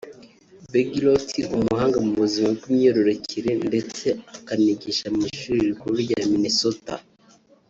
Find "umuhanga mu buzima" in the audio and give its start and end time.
1.57-2.47